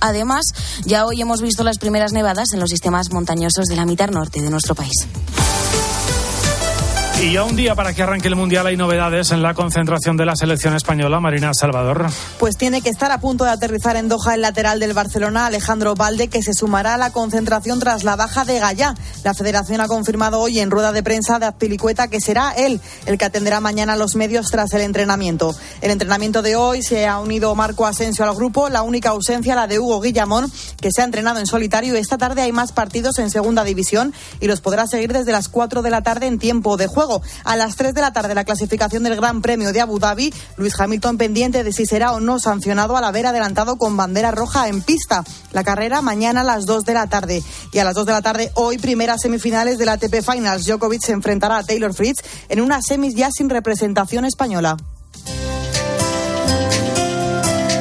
[0.00, 0.44] Además,
[0.84, 4.40] ya hoy hemos visto las primeras nevadas en los sistemas montañosos de la mitad norte
[4.40, 5.06] de nuestro país.
[7.18, 10.26] Y ya un día para que arranque el Mundial hay novedades en la concentración de
[10.26, 12.08] la selección española, Marina Salvador.
[12.38, 15.94] Pues tiene que estar a punto de aterrizar en Doha el lateral del Barcelona, Alejandro
[15.94, 18.94] Valde, que se sumará a la concentración tras la baja de Gallá.
[19.24, 23.16] La federación ha confirmado hoy en rueda de prensa de Azpilicueta que será él el
[23.16, 25.56] que atenderá mañana los medios tras el entrenamiento.
[25.80, 29.66] El entrenamiento de hoy se ha unido Marco Asensio al grupo, la única ausencia la
[29.66, 30.52] de Hugo Guillamón,
[30.82, 31.94] que se ha entrenado en solitario.
[31.94, 35.80] Esta tarde hay más partidos en segunda división y los podrá seguir desde las 4
[35.80, 37.05] de la tarde en tiempo de juego.
[37.44, 40.32] A las 3 de la tarde, la clasificación del Gran Premio de Abu Dhabi.
[40.56, 44.68] Luis Hamilton pendiente de si será o no sancionado al haber adelantado con bandera roja
[44.68, 45.24] en pista.
[45.52, 47.42] La carrera mañana a las 2 de la tarde.
[47.72, 50.66] Y a las 2 de la tarde, hoy, primeras semifinales de la ATP Finals.
[50.66, 54.76] Djokovic se enfrentará a Taylor Fritz en una semis ya sin representación española.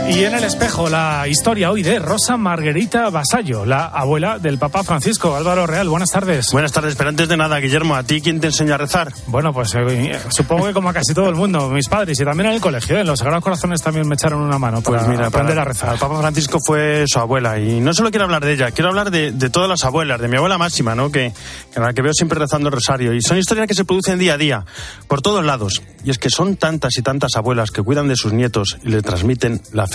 [0.07, 4.83] Y en el espejo, la historia hoy de Rosa Margarita Basallo, la abuela del Papa
[4.83, 5.35] Francisco.
[5.35, 6.51] Álvaro Real, buenas tardes.
[6.51, 9.11] Buenas tardes, pero antes de nada, Guillermo, ¿a ti quién te enseña a rezar?
[9.25, 12.49] Bueno, pues eh, supongo que como a casi todo el mundo, mis padres y también
[12.49, 15.27] en el colegio, en los Sagrados Corazones también me echaron una mano para pues mira,
[15.27, 15.93] aprender a rezar.
[15.93, 19.09] El Papa Francisco fue su abuela y no solo quiero hablar de ella, quiero hablar
[19.09, 21.11] de, todas las abuelas, de mi abuela máxima, ¿no?
[21.11, 21.33] Que,
[21.73, 23.11] que la que veo siempre rezando el rosario.
[23.13, 24.65] Y son historias que se producen día a día,
[25.07, 25.81] por todos lados.
[26.03, 29.01] Y es que son tantas y tantas abuelas que cuidan de sus nietos y le
[29.01, 29.94] transmiten la fe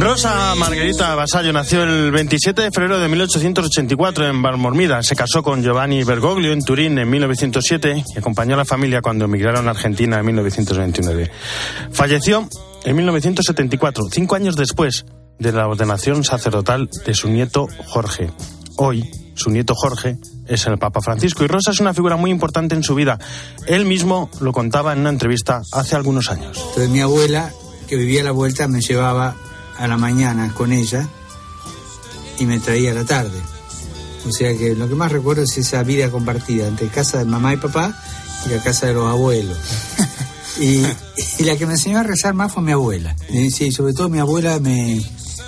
[0.00, 5.02] Rosa Margarita Basallo nació el 27 de febrero de 1884 en Balmormida.
[5.02, 9.24] Se casó con Giovanni Bergoglio en Turín en 1907 y acompañó a la familia cuando
[9.24, 11.30] emigraron a Argentina en 1929.
[11.90, 12.48] Falleció
[12.84, 15.04] en 1974, cinco años después
[15.40, 18.30] de la ordenación sacerdotal de su nieto Jorge.
[18.76, 20.16] Hoy, su nieto Jorge
[20.46, 23.18] es el Papa Francisco y Rosa es una figura muy importante en su vida.
[23.66, 26.56] Él mismo lo contaba en una entrevista hace algunos años.
[26.56, 27.52] Entonces mi abuela,
[27.88, 29.34] que vivía a la vuelta, me llevaba
[29.78, 31.08] a la mañana con ella
[32.38, 33.40] y me traía a la tarde.
[34.26, 37.54] O sea que lo que más recuerdo es esa vida compartida entre casa de mamá
[37.54, 37.98] y papá
[38.46, 39.56] y la casa de los abuelos.
[40.60, 40.82] Y,
[41.44, 43.14] la que me enseñó a rezar más fue mi abuela.
[43.54, 45.00] Sí, sobre todo mi abuela me,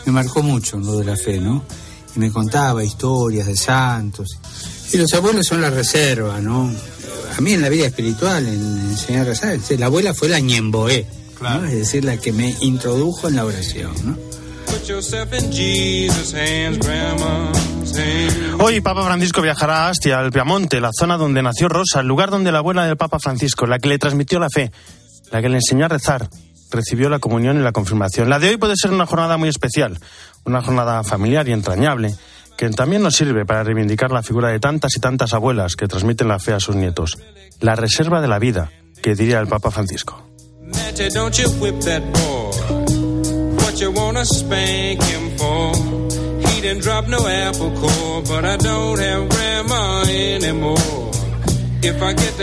[0.07, 1.65] me marcó mucho en lo de la fe, ¿no?
[2.15, 4.39] Y me contaba historias de santos
[4.93, 6.73] y los abuelos son la reserva, ¿no?
[7.37, 11.07] A mí en la vida espiritual, en enseñar a rezar, la abuela fue la ñemboé,
[11.41, 11.65] claro.
[11.65, 14.17] es decir, la que me introdujo en la oración, ¿no?
[18.61, 22.31] Hoy Papa Francisco viajará a Astia, al Piamonte, la zona donde nació Rosa, el lugar
[22.31, 24.71] donde la abuela del Papa Francisco, la que le transmitió la fe,
[25.33, 26.29] la que le enseñó a rezar,
[26.71, 28.31] recibió la comunión y la confirmación.
[28.31, 29.99] La de hoy puede ser una jornada muy especial,
[30.45, 32.15] una jornada familiar y entrañable
[32.57, 36.29] que también nos sirve para reivindicar la figura de tantas y tantas abuelas que transmiten
[36.29, 37.19] la fe a sus nietos.
[37.61, 38.71] La reserva de la vida,
[39.03, 40.30] que diría el Papa Francisco.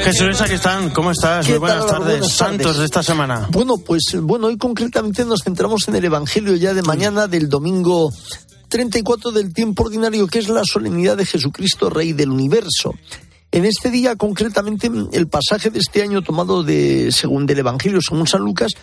[0.04, 0.90] Jesús, aquí están.
[0.90, 1.48] ¿Cómo estás?
[1.48, 2.32] Muy buenas tardes.
[2.32, 3.48] Santos de esta semana.
[3.52, 8.12] Bueno, pues bueno, hoy concretamente nos centramos en el Evangelio ya de mañana del domingo
[8.70, 12.96] 34 del tiempo ordinario, que es la solemnidad de Jesucristo, Rey del Universo.
[13.58, 18.28] En este día, concretamente, el pasaje de este año tomado de según del Evangelio, según
[18.28, 18.74] San Lucas,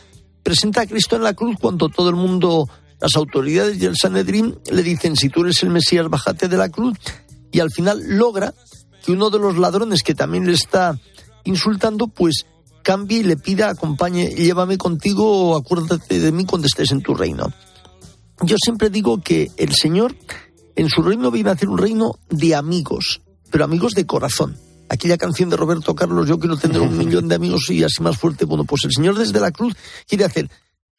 [0.42, 2.68] presenta a Cristo en la cruz cuando todo el mundo,
[3.00, 6.70] las autoridades y el Sanedrín le dicen, si tú eres el Mesías, bájate de la
[6.70, 6.98] cruz.
[7.52, 8.52] Y al final logra
[9.06, 10.98] que uno de los ladrones que también le está
[11.44, 12.44] insultando, pues
[12.82, 17.52] cambie y le pida, acompañe, llévame contigo, acuérdate de mí cuando estés en tu reino.
[18.42, 20.16] Yo siempre digo que el Señor
[20.74, 23.20] en su reino viene a hacer un reino de amigos,
[23.54, 24.58] pero amigos de corazón.
[24.88, 28.18] Aquella canción de Roberto Carlos, yo quiero tener un millón de amigos y así más
[28.18, 28.46] fuerte.
[28.46, 29.76] Bueno, pues el Señor desde la cruz
[30.08, 30.50] quiere hacer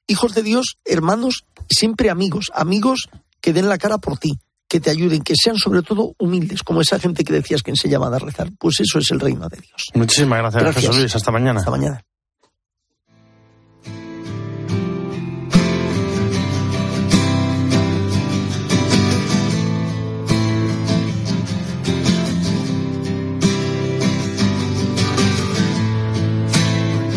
[0.08, 3.10] hijos de Dios, hermanos, siempre amigos, amigos
[3.42, 6.80] que den la cara por ti, que te ayuden, que sean sobre todo humildes, como
[6.80, 8.50] esa gente que decías que enseñaba a rezar.
[8.58, 9.88] Pues eso es el reino de Dios.
[9.94, 10.82] Muchísimas gracias, gracias.
[10.86, 11.14] Jesús Luis.
[11.14, 11.60] Hasta mañana.
[11.60, 12.06] Hasta mañana.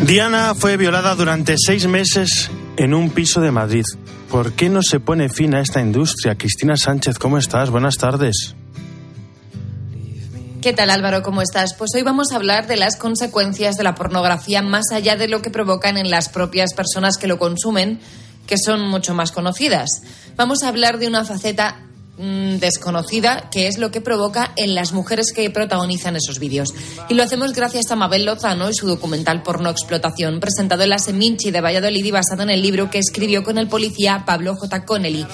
[0.05, 3.85] Diana fue violada durante seis meses en un piso de Madrid.
[4.31, 6.37] ¿Por qué no se pone fin a esta industria?
[6.37, 7.71] Cristina Sánchez, ¿cómo estás?
[7.71, 8.55] Buenas tardes.
[10.63, 11.23] ¿Qué tal Álvaro?
[11.23, 11.75] ¿Cómo estás?
[11.75, 15.43] Pues hoy vamos a hablar de las consecuencias de la pornografía más allá de lo
[15.43, 18.01] que provocan en las propias personas que lo consumen,
[18.47, 19.89] que son mucho más conocidas.
[20.37, 21.88] Vamos a hablar de una faceta
[22.19, 26.75] mm, desconocida, que es lo que provoca en las mujeres que protagonizan esos vídeos.
[27.09, 30.99] Y lo hacemos gracias a Mabel Lozano y su documental Porno Explotación, presentado en la
[30.99, 34.85] Seminci de Valladolid y basado en el libro que escribió con el policía Pablo J.
[34.85, 35.27] Connelly.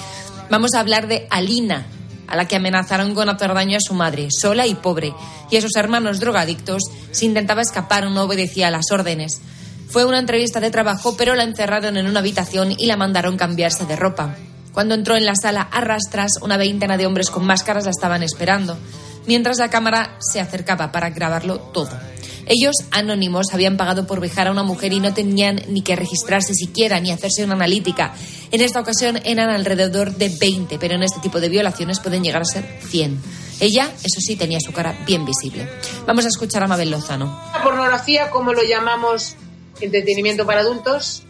[0.49, 1.87] Vamos a hablar de Alina,
[2.27, 5.13] a la que amenazaron con hacer daño a su madre, sola y pobre,
[5.51, 9.41] y a sus hermanos drogadictos si intentaba escapar o no obedecía a las órdenes.
[9.87, 13.85] Fue una entrevista de trabajo, pero la encerraron en una habitación y la mandaron cambiarse
[13.85, 14.35] de ropa.
[14.75, 18.23] Cuando entró en la sala a rastras, una veintena de hombres con máscaras la estaban
[18.23, 18.77] esperando,
[19.25, 21.97] mientras la cámara se acercaba para grabarlo todo.
[22.45, 26.53] Ellos, anónimos, habían pagado por vejar a una mujer y no tenían ni que registrarse
[26.53, 28.15] siquiera ni hacerse una analítica.
[28.51, 32.41] En esta ocasión eran alrededor de 20, pero en este tipo de violaciones pueden llegar
[32.41, 33.17] a ser 100.
[33.61, 35.69] Ella, eso sí, tenía su cara bien visible.
[36.05, 37.41] Vamos a escuchar a Mabel Lozano.
[37.53, 39.37] La pornografía, como lo llamamos
[39.79, 41.23] entretenimiento para adultos,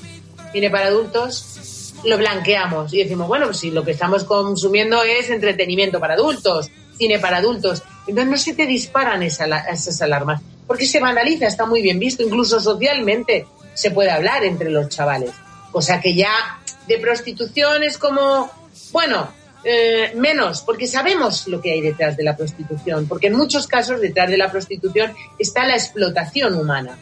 [0.51, 1.54] cine para adultos,
[2.05, 6.69] lo blanqueamos y decimos, bueno, pues si lo que estamos consumiendo es entretenimiento para adultos,
[6.97, 11.81] cine para adultos, entonces no se te disparan esas alarmas porque se banaliza, está muy
[11.81, 15.31] bien visto, incluso socialmente se puede hablar entre los chavales.
[15.71, 18.49] O sea que ya de prostitución es como,
[18.91, 19.29] bueno,
[19.63, 23.99] eh, menos, porque sabemos lo que hay detrás de la prostitución, porque en muchos casos
[23.99, 26.97] detrás de la prostitución está la explotación humana.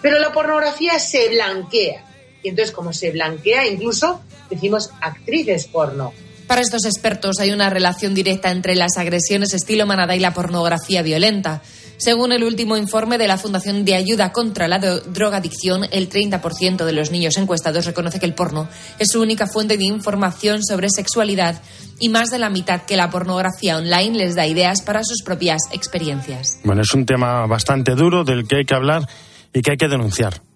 [0.00, 2.04] Pero la pornografía se blanquea.
[2.42, 4.20] Y entonces, como se blanquea, incluso
[4.50, 6.12] decimos actrices porno.
[6.46, 11.02] Para estos expertos hay una relación directa entre las agresiones estilo manada y la pornografía
[11.02, 11.60] violenta.
[11.98, 16.92] Según el último informe de la Fundación de Ayuda contra la Drogadicción, el 30% de
[16.92, 18.66] los niños encuestados reconoce que el porno
[18.98, 21.60] es su única fuente de información sobre sexualidad
[21.98, 25.60] y más de la mitad que la pornografía online les da ideas para sus propias
[25.72, 26.60] experiencias.
[26.64, 29.06] Bueno, es un tema bastante duro del que hay que hablar
[29.52, 30.47] y que hay que denunciar.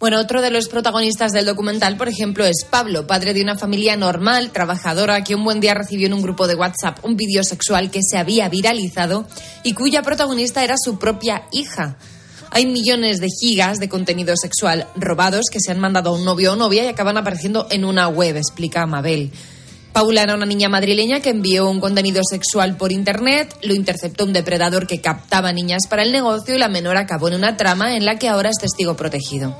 [0.00, 3.98] Bueno, otro de los protagonistas del documental, por ejemplo, es Pablo, padre de una familia
[3.98, 7.90] normal, trabajadora, que un buen día recibió en un grupo de WhatsApp un vídeo sexual
[7.90, 9.26] que se había viralizado
[9.62, 11.98] y cuya protagonista era su propia hija.
[12.50, 16.54] Hay millones de gigas de contenido sexual robados que se han mandado a un novio
[16.54, 19.30] o novia y acaban apareciendo en una web, explica Mabel.
[19.92, 24.32] Paula era una niña madrileña que envió un contenido sexual por internet, lo interceptó un
[24.32, 28.06] depredador que captaba niñas para el negocio y la menor acabó en una trama en
[28.06, 29.54] la que ahora es testigo protegido.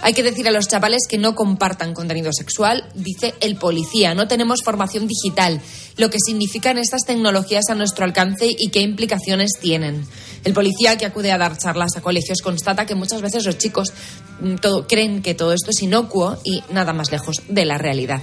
[0.00, 4.14] Hay que decir a los chavales que no compartan contenido sexual, dice el policía.
[4.14, 5.60] No tenemos formación digital,
[5.96, 10.06] lo que significan estas tecnologías a nuestro alcance y qué implicaciones tienen.
[10.44, 13.92] El policía que acude a dar charlas a colegios constata que muchas veces los chicos
[14.40, 14.54] mm,
[14.88, 18.22] creen que todo esto es inocuo y nada más lejos de la realidad.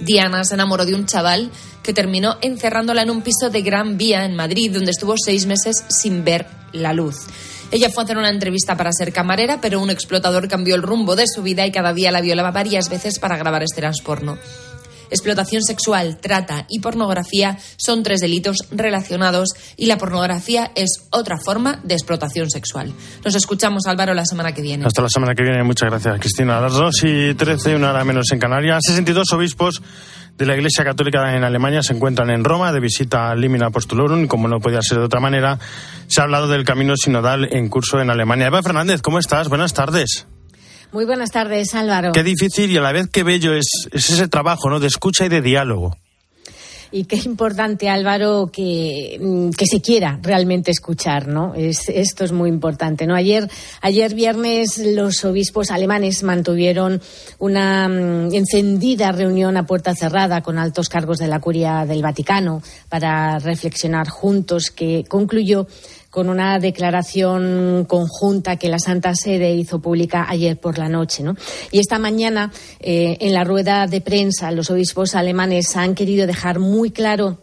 [0.00, 1.50] Diana se enamoró de un chaval
[1.82, 5.84] que terminó encerrándola en un piso de Gran Vía en Madrid, donde estuvo seis meses
[5.88, 7.16] sin ver la luz.
[7.70, 11.16] Ella fue a hacer una entrevista para ser camarera, pero un explotador cambió el rumbo
[11.16, 14.38] de su vida y cada día la violaba varias veces para grabar escenas porno.
[15.10, 21.80] Explotación sexual, trata y pornografía son tres delitos relacionados y la pornografía es otra forma
[21.82, 22.92] de explotación sexual.
[23.24, 24.86] Nos escuchamos, Álvaro, la semana que viene.
[24.86, 25.62] Hasta la semana que viene.
[25.62, 26.58] Muchas gracias, Cristina.
[26.58, 28.80] A las 2 y 13, una hora menos en Canarias.
[28.86, 29.82] 62 obispos
[30.38, 34.28] de la Iglesia Católica en Alemania se encuentran en Roma de visita al Limina Apostolorum.
[34.28, 35.58] Como no podía ser de otra manera,
[36.06, 38.46] se ha hablado del camino sinodal en curso en Alemania.
[38.46, 39.48] Eva Fernández, ¿cómo estás?
[39.48, 40.28] Buenas tardes.
[40.92, 42.12] Muy buenas tardes, Álvaro.
[42.12, 44.78] Qué difícil y a la vez qué bello es, ese trabajo, ¿no?
[44.78, 45.96] De escucha y de diálogo
[46.90, 51.54] y qué importante, Álvaro, que, mm, que se quiera realmente escuchar, ¿no?
[51.54, 53.14] Es, esto es muy importante, ¿no?
[53.14, 53.48] Ayer,
[53.80, 57.00] ayer viernes los obispos alemanes mantuvieron
[57.38, 62.62] una mm, encendida reunión a puerta cerrada con altos cargos de la curia del Vaticano
[62.88, 65.66] para reflexionar juntos que concluyó
[66.10, 71.22] con una declaración conjunta que la Santa Sede hizo pública ayer por la noche.
[71.22, 71.36] ¿no?
[71.70, 76.58] Y esta mañana, eh, en la rueda de prensa, los obispos alemanes han querido dejar
[76.58, 77.38] muy claro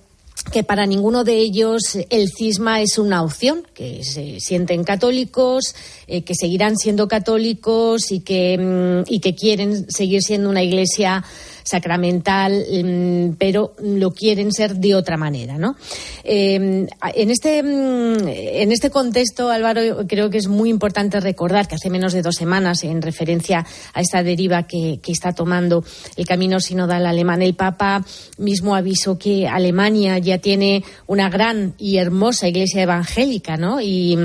[0.52, 5.76] que para ninguno de ellos el cisma es una opción, que se sienten católicos,
[6.08, 11.24] eh, que seguirán siendo católicos y que, mm, y que quieren seguir siendo una iglesia
[11.66, 15.76] sacramental, mm, pero lo quieren ser de otra manera, ¿no?
[16.24, 21.76] Eh, en, este, mm, en este contexto, Álvaro, creo que es muy importante recordar que
[21.76, 25.84] hace menos de dos semanas, en referencia a esta deriva que, que está tomando
[26.16, 28.06] el camino sinodal alemán, el Papa
[28.38, 33.82] mismo avisó que Alemania ya tiene una gran y hermosa iglesia evangélica, ¿no?
[33.82, 34.18] Y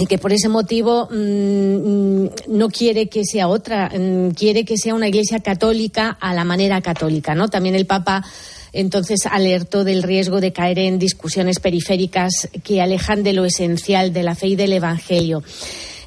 [0.00, 4.78] y que por ese motivo mm, mm, no quiere que sea otra, mm, quiere que
[4.78, 7.48] sea una iglesia católica a la manera católica, ¿no?
[7.48, 8.24] También el Papa
[8.72, 14.22] entonces alertó del riesgo de caer en discusiones periféricas que alejan de lo esencial de
[14.22, 15.42] la fe y del Evangelio.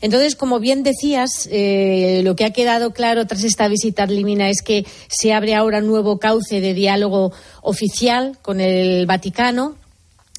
[0.01, 4.62] Entonces, como bien decías, eh, lo que ha quedado claro tras esta visita Limina es
[4.62, 7.31] que se abre ahora un nuevo cauce de diálogo
[7.62, 9.75] oficial con el Vaticano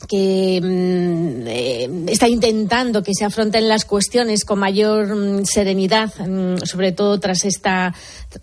[0.07, 6.59] que mm, eh, está intentando que se afronten las cuestiones con mayor mm, serenidad, mm,
[6.65, 7.95] sobre todo tras esta,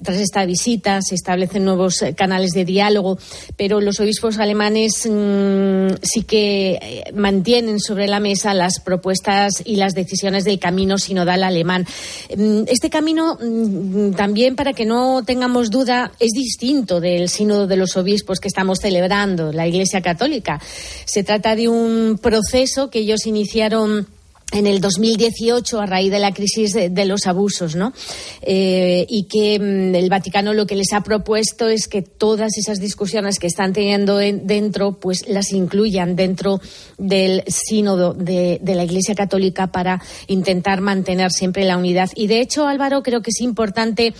[0.04, 1.02] tras esta visita.
[1.02, 3.18] Se establecen nuevos eh, canales de diálogo,
[3.58, 9.94] pero los obispos alemanes sí que eh, mantienen sobre la mesa las propuestas y las
[9.94, 11.86] decisiones del camino sinodal alemán.
[12.68, 13.38] Este camino,
[14.16, 18.80] también para que no tengamos duda, es distinto del sínodo de los obispos que estamos
[18.80, 20.60] celebrando, la Iglesia Católica.
[21.06, 24.08] Se trata de un proceso que ellos iniciaron
[24.52, 27.94] en el 2018 a raíz de la crisis de, los abusos, ¿no?
[28.42, 32.80] Eh, y que mm, el Vaticano lo que les ha propuesto es que todas esas
[32.80, 36.60] discusiones que están teniendo dentro, pues las incluyan dentro
[36.98, 42.10] del sínodo de, de, la Iglesia Católica para intentar mantener siempre la unidad.
[42.16, 44.14] Y de hecho, Álvaro, creo que es importante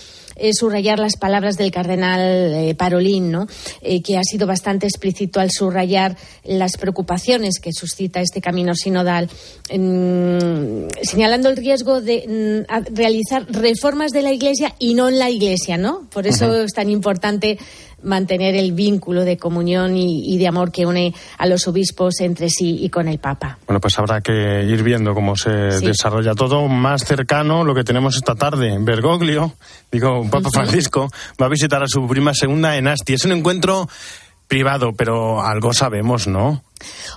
[0.54, 3.48] subrayar las palabras del cardenal eh, Parolín, ¿no?
[3.82, 9.30] Eh, que ha sido bastante explícito al subrayar las preocupaciones que suscita este camino sinodal,
[9.70, 15.78] señalando el riesgo de mm, realizar reformas de la Iglesia y no en la Iglesia,
[15.78, 16.08] ¿no?
[16.12, 17.58] Por eso es tan importante
[18.04, 22.80] mantener el vínculo de comunión y, de amor que une a los obispos entre sí
[22.82, 23.58] y con el Papa.
[23.68, 27.64] Bueno, pues habrá que ir viendo cómo se desarrolla todo más cercano.
[27.64, 29.54] Lo que tenemos esta tarde, Bergoglio,
[29.92, 31.10] digo, Papa Francisco,
[31.42, 33.14] va a visitar a su prima segunda en Asti.
[33.14, 33.88] Es un encuentro
[34.48, 36.64] privado, pero algo sabemos, ¿no?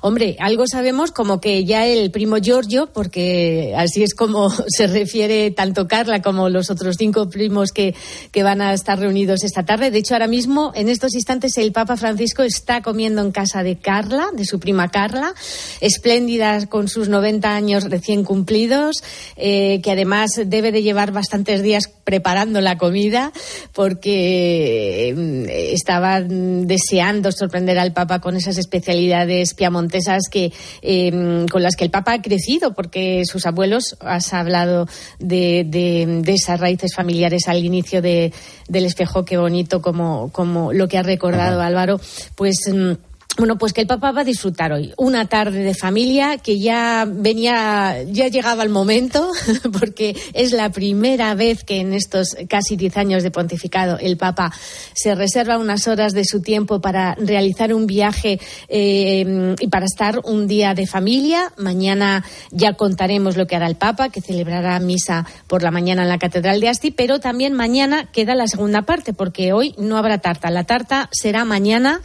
[0.03, 5.51] Hombre, algo sabemos como que ya el primo Giorgio, porque así es como se refiere
[5.51, 7.95] tanto Carla como los otros cinco primos que,
[8.31, 9.91] que, van a estar reunidos esta tarde.
[9.91, 13.79] De hecho, ahora mismo, en estos instantes, el Papa Francisco está comiendo en casa de
[13.79, 15.35] Carla, de su prima Carla,
[15.81, 19.03] espléndida con sus 90 años recién cumplidos,
[19.37, 23.33] eh, que además debe de llevar bastantes días preparando la comida
[23.73, 31.77] porque mm, estaba deseando sorprender al Papa con esas especialidades piamontesas que, em, con las
[31.77, 34.87] que el Papa ha crecido, porque sus abuelos, has hablado
[35.19, 38.33] de, de, esas raíces familiares al inicio de,
[38.69, 42.01] del espejo, qué bonito como, como lo que ha recordado Álvaro,
[42.37, 42.97] pues em,
[43.37, 47.05] bueno, pues que el Papa va a disfrutar hoy una tarde de familia que ya
[47.09, 49.29] venía, ya llegaba el momento,
[49.81, 54.53] porque es la primera vez que en estos casi diez años de pontificado el Papa
[54.95, 58.39] se reserva unas horas de su tiempo para realizar un viaje
[58.69, 61.53] eh, y para estar un día de familia.
[61.57, 66.09] Mañana ya contaremos lo que hará el Papa, que celebrará misa por la mañana en
[66.09, 70.19] la Catedral de Asti, pero también mañana queda la segunda parte, porque hoy no habrá
[70.19, 70.51] tarta.
[70.51, 72.01] La tarta será mañana.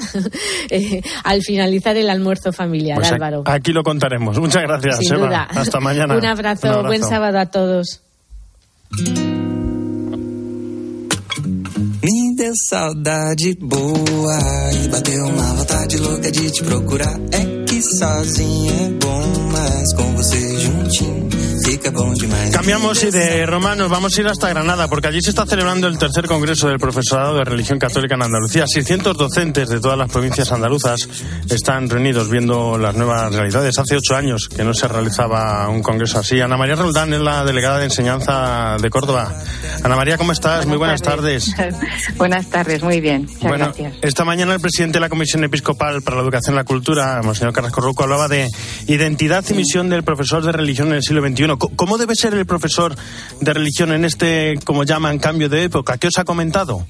[1.23, 3.43] Al finalizar el almuerzo familiar, pues Álvaro.
[3.45, 4.39] Aquí lo contaremos.
[4.39, 5.43] Muchas gracias, Eva.
[5.43, 6.15] Hasta mañana.
[6.17, 8.01] Un abrazo, buen sábado a todos.
[12.01, 14.39] Me deu saudade boa
[14.83, 17.19] e bateu uma vontade louca de te procurar.
[17.31, 21.38] É que sozinho é bom, mas com você juntinho
[22.51, 25.87] Cambiamos y de Roma nos vamos a ir hasta Granada, porque allí se está celebrando
[25.87, 28.65] el tercer congreso del profesorado de religión católica en Andalucía.
[28.65, 31.07] 600 docentes de todas las provincias andaluzas
[31.47, 33.77] están reunidos viendo las nuevas realidades.
[33.77, 36.41] Hace ocho años que no se realizaba un congreso así.
[36.41, 39.37] Ana María Roldán es la delegada de enseñanza de Córdoba.
[39.83, 40.65] Ana María, ¿cómo estás?
[40.65, 41.53] muy buenas tardes.
[42.17, 43.23] buenas tardes, muy bien.
[43.23, 43.93] Muchas bueno, gracias.
[44.01, 47.53] Esta mañana el presidente de la Comisión Episcopal para la Educación y la Cultura, Monseñor
[47.53, 48.49] Carrasco Ruco, hablaba de
[48.87, 51.58] identidad y misión del profesor de religión en el siglo XXI.
[51.59, 52.95] ¿Cómo debe ser el profesor
[53.41, 55.97] de religión en este, como llaman, cambio de época?
[55.97, 56.85] ¿Qué os ha comentado?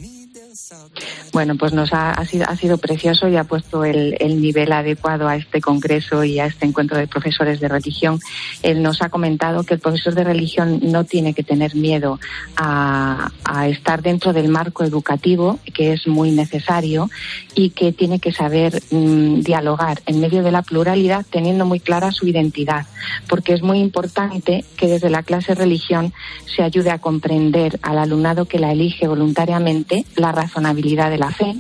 [1.31, 5.36] Bueno, pues nos ha, sido, ha sido precioso y ha puesto el, nivel adecuado a
[5.36, 8.19] este congreso y a este encuentro de profesores de religión.
[8.63, 12.19] Él nos ha comentado que el profesor de religión no tiene que tener miedo
[12.57, 13.29] a,
[13.67, 17.09] estar dentro del marco educativo, que es muy necesario,
[17.55, 22.12] y que tiene que saber mm, dialogar en medio de la pluralidad, teniendo muy clara
[22.12, 22.86] su identidad,
[23.27, 26.13] porque es muy importante que desde la clase religión
[26.55, 31.56] se ayude a comprender al alumnado que la elige voluntariamente la razonabilidad de la fe,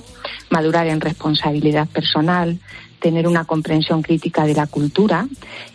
[0.49, 2.59] madurar en responsabilidad personal,
[2.99, 5.27] tener una comprensión crítica de la cultura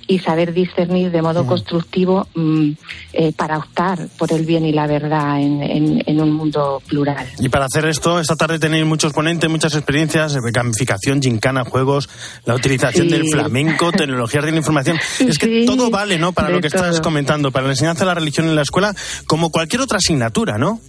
[0.07, 2.71] y saber discernir de modo constructivo mm,
[3.15, 7.27] eh, para optar por el bien y la verdad en, un mundo plural.
[7.39, 12.09] Y para hacer esto, esta tarde tenéis muchos ponentes, muchas experiencias, gamificación, gincana, juegos,
[12.45, 14.99] la utilización del flamenco, tecnologías de la información.
[15.19, 16.33] Es que todo vale, ¿no?
[16.33, 18.95] Para lo que estás comentando, para la enseñanza de la religión en la escuela,
[19.27, 20.81] como cualquier otra asignatura, ¿no?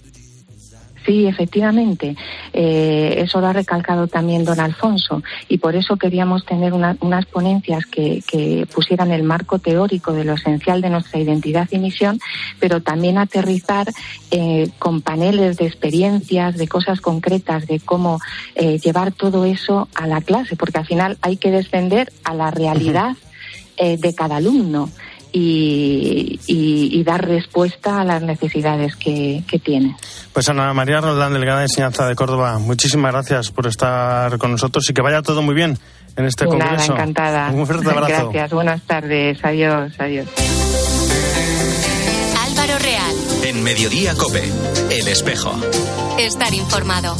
[1.06, 2.16] Sí, efectivamente.
[2.52, 7.86] Eh, eso lo ha recalcado también don Alfonso y por eso queríamos tener unas ponencias
[7.86, 12.18] que, que, pusieran el marco teórico de lo esencial de nuestra identidad y misión,
[12.58, 13.86] pero también aterrizar
[14.32, 18.18] eh, con paneles de experiencias, de cosas concretas, de cómo
[18.56, 22.50] eh, llevar todo eso a la clase, porque al final hay que descender a la
[22.50, 23.16] realidad
[23.78, 24.88] de cada alumno.
[25.38, 29.96] Y, dar respuesta a las necesidades que, tiene.
[30.32, 34.88] Pues Ana María Roldán, delegada de enseñanza de Córdoba, muchísimas gracias por estar con nosotros
[34.90, 35.78] y que vaya todo muy bien
[36.16, 36.74] en este congreso.
[36.74, 37.50] Nada, encantada.
[37.52, 38.30] Un fuerte abrazo.
[38.30, 40.26] Gracias, buenas tardes, adiós, adiós.
[42.44, 43.14] Álvaro Real.
[43.44, 44.42] En Mediodía Cope,
[44.90, 45.54] El Espejo.
[46.18, 47.16] Estar informado.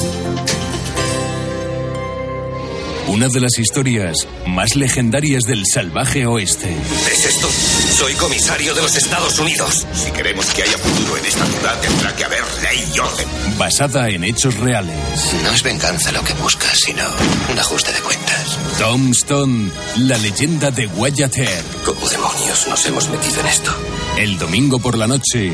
[3.09, 6.77] Una de las historias más legendarias del salvaje oeste.
[7.11, 7.49] ¿Es esto?
[7.49, 9.87] Soy comisario de los Estados Unidos.
[9.95, 13.29] Si queremos que haya futuro en esta ciudad, tendrá que haber ley y orden.
[13.59, 14.97] Basada en hechos reales.
[15.45, 17.05] No es venganza lo que buscas, sino
[17.53, 18.59] un ajuste de cuentas.
[18.79, 21.85] Tombstone, la leyenda de Wyatt Earp.
[21.85, 23.73] ¿Cómo demonios nos hemos metido en esto?
[24.19, 25.53] El domingo por la noche,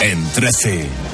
[0.00, 1.13] en 13.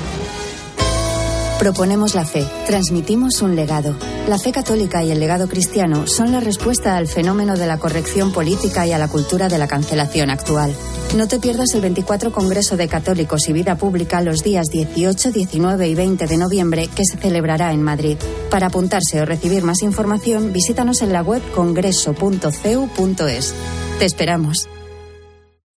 [1.61, 3.95] Proponemos la fe, transmitimos un legado.
[4.27, 8.33] La fe católica y el legado cristiano son la respuesta al fenómeno de la corrección
[8.33, 10.75] política y a la cultura de la cancelación actual.
[11.15, 15.87] No te pierdas el 24 Congreso de Católicos y Vida Pública los días 18, 19
[15.87, 18.17] y 20 de noviembre que se celebrará en Madrid.
[18.51, 23.55] Para apuntarse o recibir más información, visítanos en la web congreso.ceu.es.
[23.99, 24.67] Te esperamos.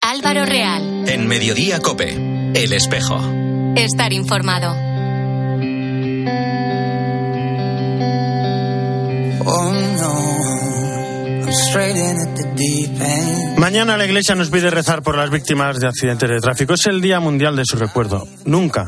[0.01, 1.09] Álvaro Real.
[1.09, 3.19] En Mediodía Cope, El Espejo.
[3.75, 4.92] Estar informado.
[13.59, 16.75] Mañana la Iglesia nos pide rezar por las víctimas de accidentes de tráfico.
[16.75, 18.27] Es el Día Mundial de su recuerdo.
[18.45, 18.87] Nunca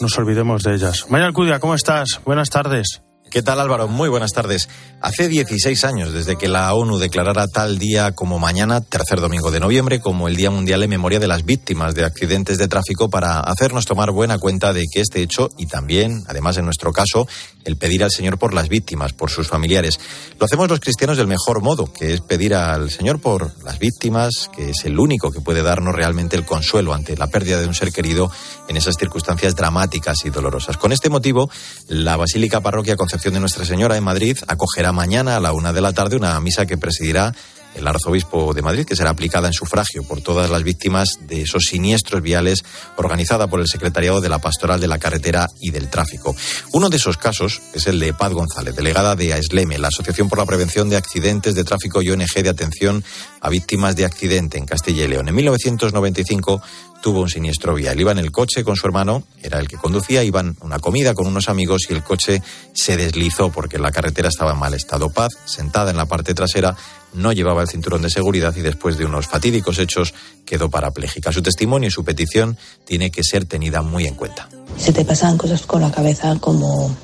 [0.00, 1.06] nos olvidemos de ellas.
[1.10, 2.20] María Alcudia, ¿cómo estás?
[2.24, 3.05] Buenas tardes.
[3.36, 3.86] ¿Qué tal Álvaro?
[3.86, 4.66] Muy buenas tardes.
[5.02, 9.60] Hace 16 años desde que la ONU declarara tal día como mañana, tercer domingo de
[9.60, 13.40] noviembre, como el Día Mundial en memoria de las víctimas de accidentes de tráfico para
[13.40, 17.28] hacernos tomar buena cuenta de que este hecho y también, además en nuestro caso,
[17.66, 20.00] el pedir al Señor por las víctimas, por sus familiares.
[20.38, 24.50] Lo hacemos los cristianos del mejor modo, que es pedir al Señor por las víctimas,
[24.56, 27.74] que es el único que puede darnos realmente el consuelo ante la pérdida de un
[27.74, 28.30] ser querido
[28.68, 30.78] en esas circunstancias dramáticas y dolorosas.
[30.78, 31.50] Con este motivo,
[31.88, 35.80] la Basílica Parroquia Concepción de Nuestra Señora en Madrid acogerá mañana a la una de
[35.80, 37.34] la tarde una misa que presidirá
[37.76, 41.64] el arzobispo de Madrid, que será aplicada en sufragio por todas las víctimas de esos
[41.64, 42.64] siniestros viales
[42.96, 46.34] organizada por el Secretariado de la Pastoral de la Carretera y del Tráfico.
[46.72, 50.38] Uno de esos casos es el de Paz González, delegada de AESLEME, la Asociación por
[50.38, 53.04] la Prevención de Accidentes de Tráfico y ONG de Atención
[53.40, 55.28] a Víctimas de Accidente en Castilla y León.
[55.28, 56.62] En 1995
[57.02, 58.00] tuvo un siniestro vial.
[58.00, 61.26] Iba en el coche con su hermano, era el que conducía, iban una comida con
[61.26, 65.10] unos amigos y el coche se deslizó porque la carretera estaba en mal estado.
[65.10, 66.76] Paz, sentada en la parte trasera,
[67.14, 71.32] no llevaba el cinturón de seguridad y después de unos fatídicos hechos quedó parapléjica.
[71.32, 74.48] Su testimonio y su petición tiene que ser tenida muy en cuenta.
[74.76, 76.94] Se te pasan cosas con la cabeza como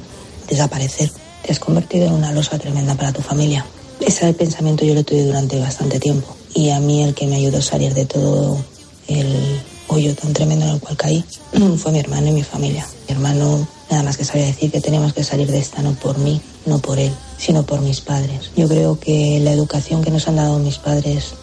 [0.49, 1.11] desaparecer.
[1.43, 3.65] Te has convertido en una losa tremenda para tu familia.
[4.01, 7.59] Ese pensamiento yo lo tuve durante bastante tiempo y a mí el que me ayudó
[7.59, 8.59] a salir de todo
[9.07, 9.61] el
[9.93, 11.25] hoyo tan tremendo en el cual caí
[11.77, 12.87] fue mi hermano y mi familia.
[13.09, 16.19] Mi hermano nada más que sabía decir que teníamos que salir de esta no por
[16.19, 18.51] mí, no por él, sino por mis padres.
[18.57, 21.35] Yo creo que la educación que nos han dado mis padres,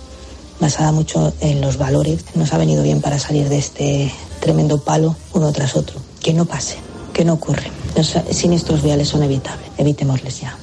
[0.59, 5.15] basada mucho en los valores, nos ha venido bien para salir de este tremendo palo
[5.33, 5.99] uno tras otro.
[6.21, 6.77] Que no pase,
[7.13, 7.71] que no ocurre.
[7.95, 10.57] Los siniestros viales son evitables, evitémosles ya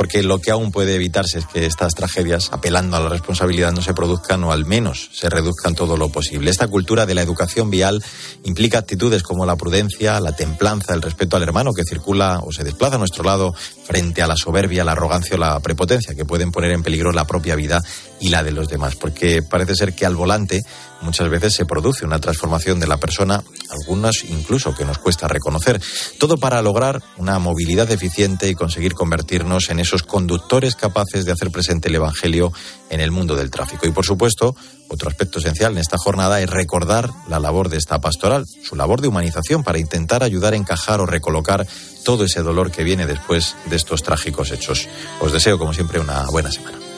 [0.00, 3.82] porque lo que aún puede evitarse es que estas tragedias, apelando a la responsabilidad, no
[3.82, 6.50] se produzcan o al menos se reduzcan todo lo posible.
[6.50, 8.02] Esta cultura de la educación vial
[8.44, 12.64] implica actitudes como la prudencia, la templanza, el respeto al hermano que circula o se
[12.64, 13.52] desplaza a nuestro lado
[13.84, 17.26] frente a la soberbia, la arrogancia o la prepotencia que pueden poner en peligro la
[17.26, 17.82] propia vida
[18.20, 20.62] y la de los demás, porque parece ser que al volante
[21.00, 25.80] muchas veces se produce una transformación de la persona, algunas incluso que nos cuesta reconocer,
[26.18, 31.50] todo para lograr una movilidad eficiente y conseguir convertirnos en esos conductores capaces de hacer
[31.50, 32.52] presente el Evangelio
[32.90, 33.86] en el mundo del tráfico.
[33.86, 34.54] Y por supuesto,
[34.88, 39.00] otro aspecto esencial en esta jornada es recordar la labor de esta pastoral, su labor
[39.00, 41.66] de humanización para intentar ayudar a encajar o recolocar
[42.04, 44.88] todo ese dolor que viene después de estos trágicos hechos.
[45.20, 46.89] Os deseo, como siempre, una buena semana.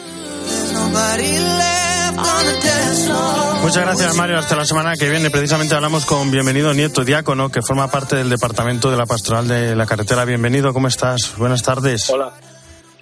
[3.62, 4.38] Muchas gracias, Mario.
[4.38, 5.30] Hasta la semana que viene.
[5.30, 9.74] Precisamente hablamos con Bienvenido Nieto, diácono, que forma parte del Departamento de la Pastoral de
[9.74, 10.24] la Carretera.
[10.24, 11.32] Bienvenido, ¿cómo estás?
[11.38, 12.10] Buenas tardes.
[12.10, 12.34] Hola.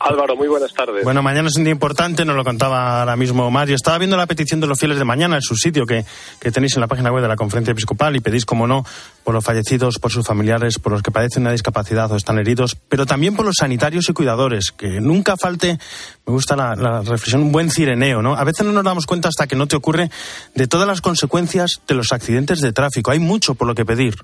[0.01, 1.05] Álvaro, muy buenas tardes.
[1.05, 3.77] Bueno, mañana es un día importante, nos lo contaba ahora mismo Mario.
[3.77, 6.07] Estaba viendo la petición de los fieles de mañana en su sitio que,
[6.41, 8.83] que tenéis en la página web de la Conferencia Episcopal y pedís, como no,
[9.25, 12.77] por los fallecidos, por sus familiares, por los que padecen una discapacidad o están heridos,
[12.89, 15.79] pero también por los sanitarios y cuidadores, que nunca falte,
[16.27, 18.37] me gusta la, la reflexión, un buen cireneo, ¿no?
[18.37, 20.09] A veces no nos damos cuenta hasta que no te ocurre
[20.55, 23.11] de todas las consecuencias de los accidentes de tráfico.
[23.11, 24.15] Hay mucho por lo que pedir.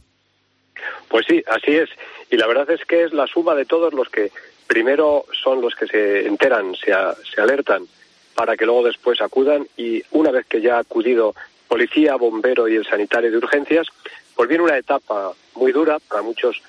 [1.10, 1.90] Pues sí, así es.
[2.30, 4.32] Y la verdad es que es la suma de todos los que
[4.66, 6.92] primero son los que se enteran, se,
[7.34, 7.86] se alertan,
[8.34, 11.34] para que luego después acudan y una vez que ya ha acudido
[11.68, 13.88] policía, bombero y el sanitario de urgencias,
[14.34, 16.62] pues viene una etapa muy dura para muchos,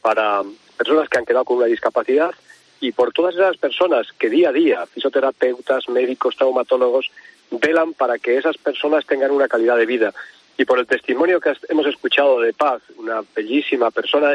[0.00, 0.42] para
[0.76, 2.32] personas que han quedado con una discapacidad
[2.80, 7.10] y por todas esas personas que día a día, fisioterapeutas, médicos, traumatólogos,
[7.52, 10.12] velan para que esas personas tengan una calidad de vida.
[10.58, 14.32] Y por el testimonio que hemos escuchado de Paz, una bellísima persona,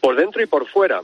[0.00, 1.02] por dentro y por fuera,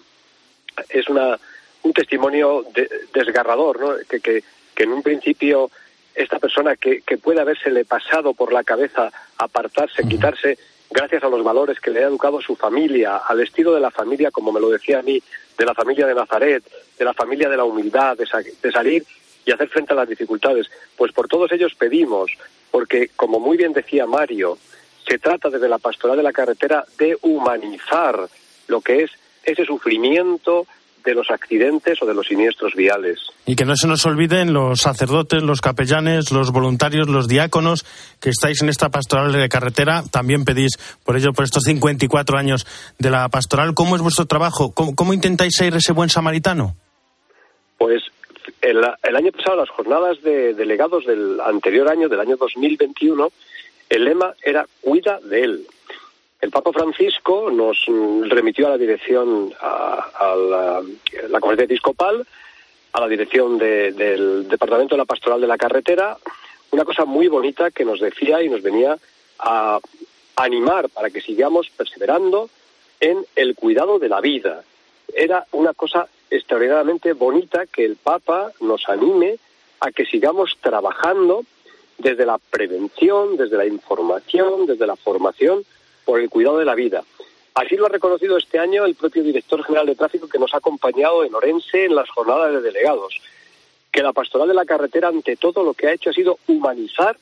[0.89, 1.39] es una,
[1.83, 3.95] un testimonio de, desgarrador, ¿no?
[4.09, 4.43] Que, que,
[4.75, 5.71] que, en un principio
[6.15, 10.59] esta persona que, que puede habérsele pasado por la cabeza apartarse, quitarse,
[10.91, 14.31] gracias a los valores que le ha educado su familia, al estilo de la familia,
[14.31, 15.23] como me lo decía a mí,
[15.57, 16.63] de la familia de Nazaret,
[16.99, 18.27] de la familia de la humildad, de,
[18.63, 19.05] de salir
[19.45, 20.71] y hacer frente a las dificultades.
[20.97, 22.33] Pues por todos ellos pedimos,
[22.71, 24.59] porque como muy bien decía Mario,
[25.07, 28.29] se trata desde la pastoral de la carretera de humanizar
[28.69, 29.11] lo que es
[29.45, 30.67] ese sufrimiento
[31.05, 33.19] de los accidentes o de los siniestros viales.
[33.45, 37.85] Y que no se nos olviden los sacerdotes, los capellanes, los voluntarios, los diáconos
[38.21, 40.05] que estáis en esta pastoral de carretera.
[40.11, 42.67] También pedís por ello, por estos 54 años
[42.99, 43.75] de la pastoral.
[43.75, 44.73] ¿Cómo es vuestro trabajo?
[44.73, 46.77] ¿Cómo, cómo intentáis ser ese buen samaritano?
[47.79, 48.03] Pues
[48.61, 53.29] el, el, año pasado, las jornadas de delegados del anterior año, del año 2021,
[53.89, 55.67] el lema era cuida de él.
[56.43, 57.87] El Papa Francisco nos
[58.29, 60.83] remitió a la dirección, a, a la,
[61.29, 62.27] la, conferencia episcopal,
[62.93, 66.19] a la dirección de, del Departamento de la Pastoral de la Carretera,
[66.73, 68.99] una cosa muy bonita que nos decía y nos venía
[69.39, 69.79] a
[70.35, 72.51] animar para que sigamos perseverando
[72.99, 74.65] en el cuidado de la vida.
[75.15, 79.37] Era una cosa extraordinariamente bonita que el Papa nos anime
[79.79, 81.45] a que sigamos trabajando
[81.99, 85.65] desde la prevención, desde la información, desde la formación,
[86.05, 87.03] por el cuidado de la vida.
[87.55, 90.59] Así lo ha reconocido este año el propio director general de tráfico que nos ha
[90.59, 93.21] acompañado en Orense en las jornadas de delegados,
[93.91, 97.17] que la pastoral de la carretera ante todo lo que ha hecho ha sido humanizar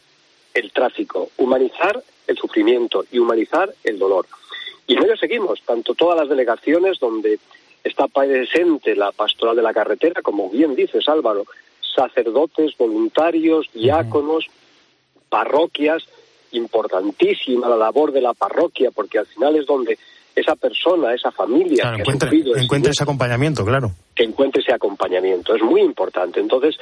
[0.55, 4.27] el tráfico, humanizar el sufrimiento y humanizar el dolor.
[4.87, 7.39] Y en ello seguimos, tanto todas las delegaciones donde
[7.83, 11.45] está presente la pastoral de la carretera, como bien dices Álvaro,
[11.95, 14.47] sacerdotes, voluntarios, diáconos,
[15.29, 16.05] parroquias,
[16.53, 19.99] importantísima la labor de la parroquia, porque al final es donde
[20.35, 23.93] esa persona, esa familia claro, que encuentre, ha sufrido encuentre ese acompañamiento, claro.
[24.15, 26.41] Que encuentre ese acompañamiento, es muy importante.
[26.41, 26.77] Entonces,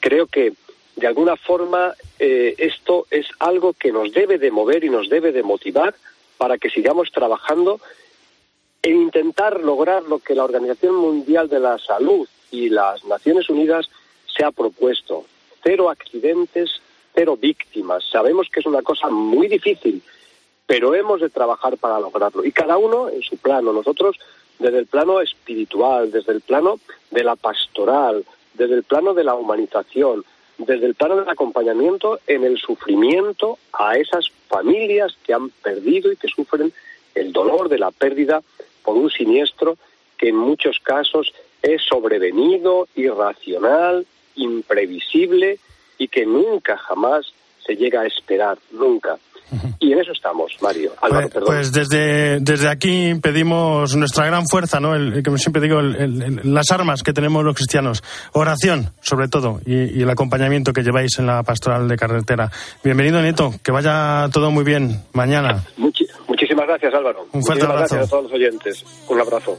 [0.00, 0.52] creo que
[0.96, 5.32] de alguna forma eh, esto es algo que nos debe de mover y nos debe
[5.32, 5.94] de motivar
[6.36, 7.80] para que sigamos trabajando
[8.82, 13.88] en intentar lograr lo que la Organización Mundial de la Salud y las Naciones Unidas
[14.26, 15.24] se ha propuesto.
[15.62, 16.82] Cero accidentes,
[17.14, 18.04] cero víctimas.
[18.10, 20.02] Sabemos que es una cosa muy difícil,
[20.66, 22.44] pero hemos de trabajar para lograrlo.
[22.44, 23.72] Y cada uno en su plano.
[23.72, 24.18] Nosotros
[24.58, 26.78] desde el plano espiritual, desde el plano
[27.10, 30.24] de la pastoral, desde el plano de la humanización,
[30.58, 36.16] desde el plano del acompañamiento en el sufrimiento a esas familias que han perdido y
[36.16, 36.72] que sufren
[37.14, 38.42] el dolor de la pérdida
[38.84, 39.76] por un siniestro
[40.16, 45.58] que en muchos casos es sobrevenido, irracional, imprevisible
[46.02, 47.24] y que nunca jamás
[47.64, 49.16] se llega a esperar, nunca.
[49.78, 50.92] Y en eso estamos, Mario.
[51.00, 54.96] Álvaro, pues, pues, desde, desde aquí pedimos nuestra gran fuerza, ¿no?
[54.96, 58.02] El, como siempre digo, el, el, las armas que tenemos los cristianos.
[58.32, 62.50] Oración, sobre todo, y, y, el acompañamiento que lleváis en la pastoral de carretera.
[62.82, 63.52] Bienvenido, Nieto.
[63.62, 65.62] Que vaya todo muy bien mañana.
[65.76, 67.26] Muchísimas gracias, Álvaro.
[67.32, 67.94] Un fuerte muchísimas abrazo.
[67.94, 68.84] gracias a todos los oyentes.
[69.08, 69.58] Un abrazo.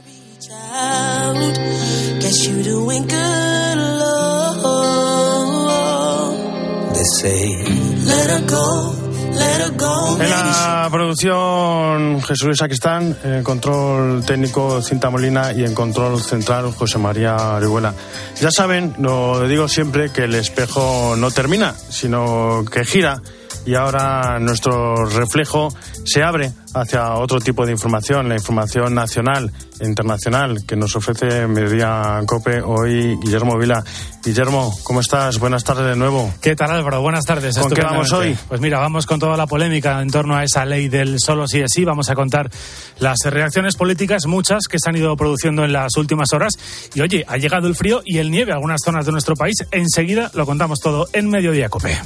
[10.20, 15.52] En la producción Jesús Luis Sacristán, en control técnico Cinta Molina.
[15.52, 17.94] Y en control central José María Orihuela.
[18.40, 23.20] Ya saben, lo digo siempre, que el espejo no termina, sino que gira
[23.66, 25.68] y ahora nuestro reflejo
[26.04, 29.50] se abre hacia otro tipo de información, la información nacional
[29.80, 33.82] e internacional que nos ofrece Mediodía Cope hoy Guillermo Vila.
[34.24, 35.38] Guillermo, ¿cómo estás?
[35.38, 36.32] Buenas tardes de nuevo.
[36.40, 37.00] ¿Qué tal Álvaro?
[37.02, 37.56] Buenas tardes.
[37.58, 38.36] ¿Con qué vamos hoy?
[38.48, 41.60] Pues mira, vamos con toda la polémica en torno a esa ley del solo sí
[41.60, 41.84] es sí.
[41.84, 42.50] Vamos a contar
[42.98, 46.54] las reacciones políticas, muchas que se han ido produciendo en las últimas horas.
[46.94, 49.56] Y oye, ha llegado el frío y el nieve a algunas zonas de nuestro país.
[49.70, 51.98] Enseguida lo contamos todo en Mediodía Cope.